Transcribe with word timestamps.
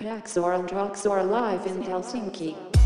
Paxor 0.00 0.54
and 0.54 0.70
Roxor 0.70 1.24
live 1.24 1.66
in 1.66 1.82
Helsinki. 1.82 2.77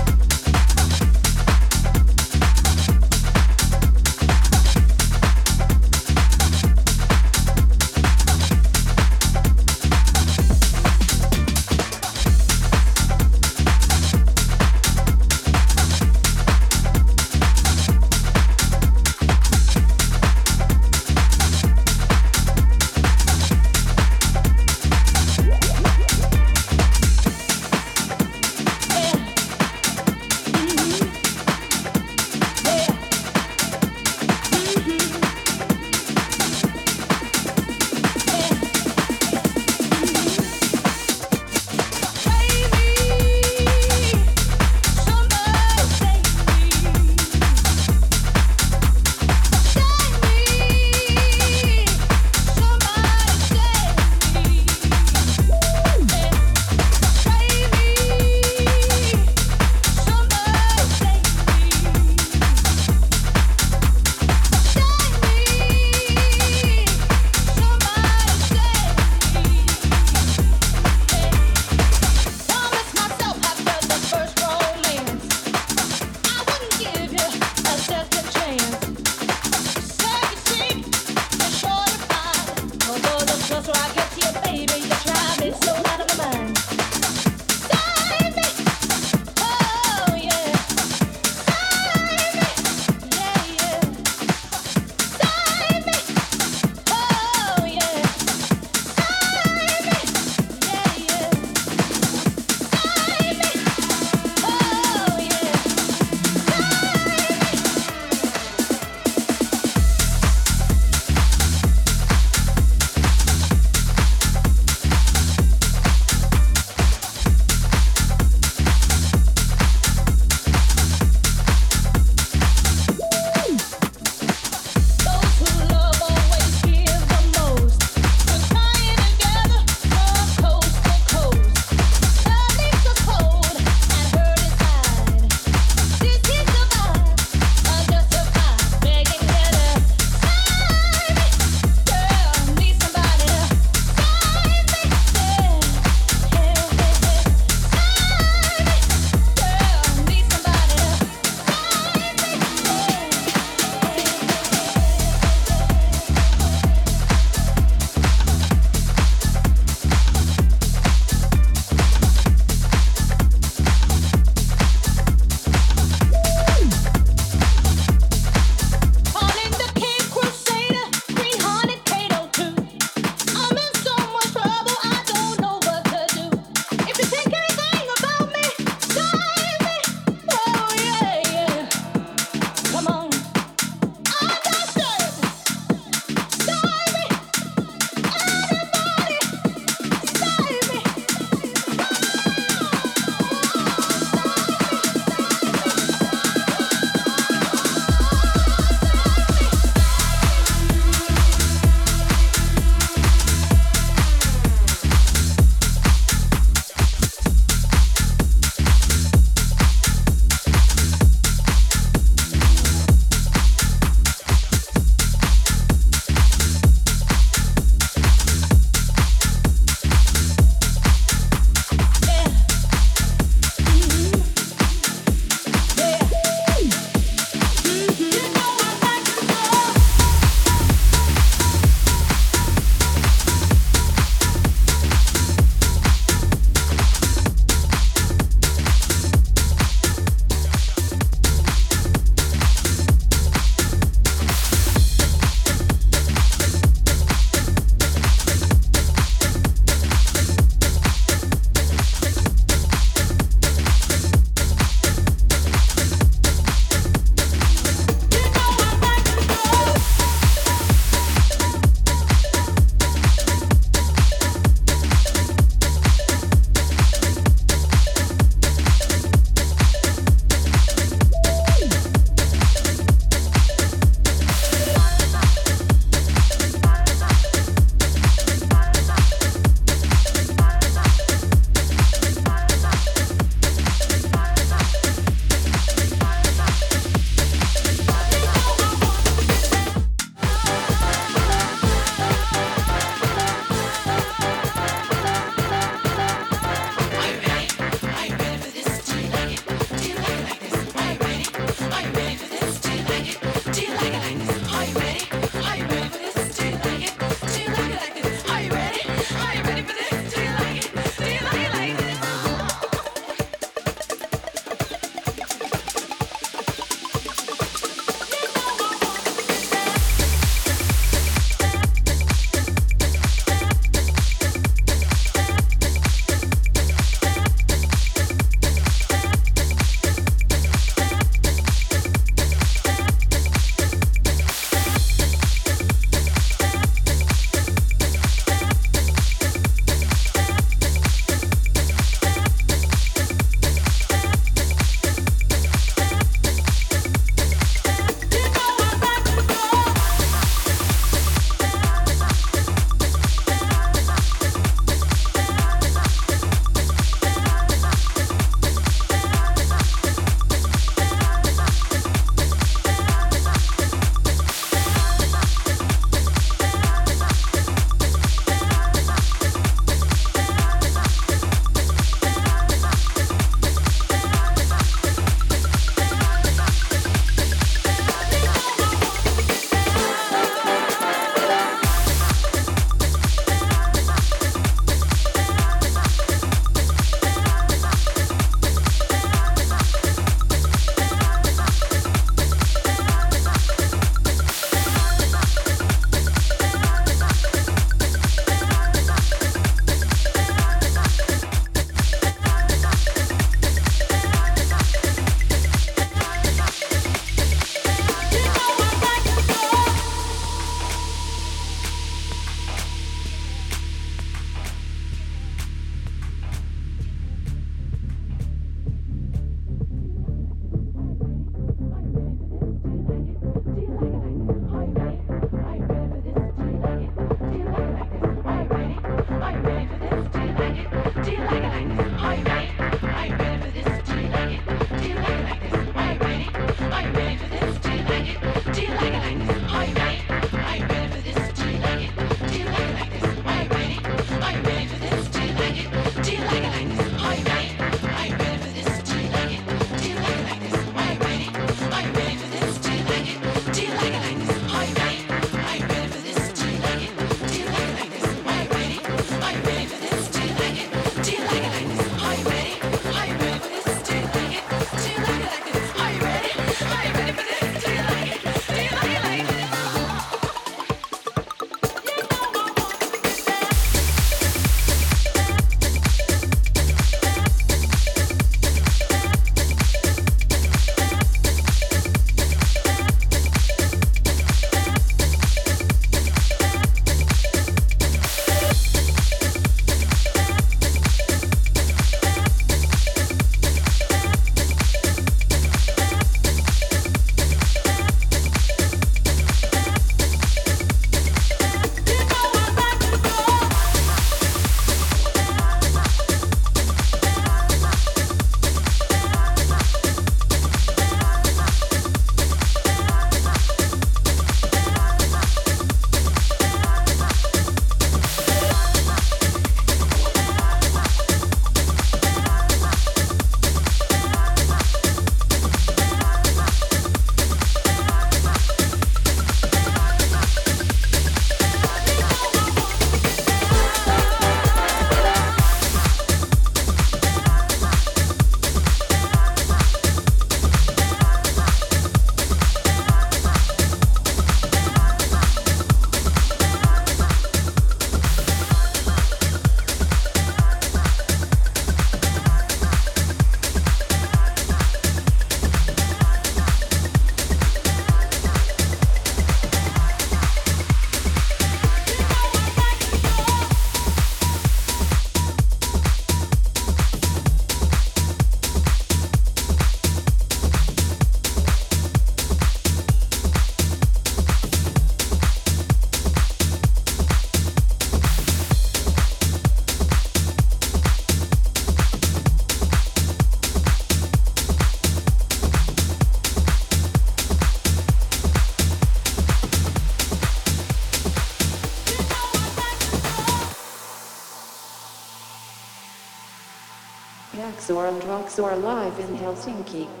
Roxor 597.69 598.55
live 598.55 598.99
in 598.99 599.17
Helsinki. 599.17 600.00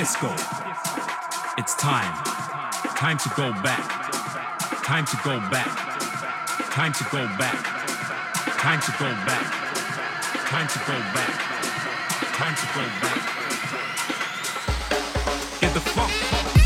Disco. 0.00 0.32
It's 1.58 1.74
time. 1.74 2.14
Time 2.96 3.18
to 3.18 3.28
go 3.36 3.52
back. 3.62 3.84
Time 4.82 5.04
to 5.04 5.16
go 5.22 5.38
back. 5.50 5.66
Time 6.70 6.94
to 6.94 7.04
go 7.12 7.28
back. 7.36 7.62
Time 8.56 8.80
to 8.80 8.92
go 8.92 9.10
back. 9.28 9.44
Time 10.48 10.68
to 10.68 10.78
go 10.78 10.98
back. 11.12 11.34
Time 12.32 12.54
to 12.54 12.66
go 12.74 12.84
back. 13.02 13.20
Get 15.60 15.74
the 15.74 15.80
funk. 15.80 16.59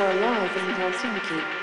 And 0.00 0.20
Roxor 0.20 0.60
live 0.60 0.68
in 0.68 0.74
Helsinki. 0.76 1.57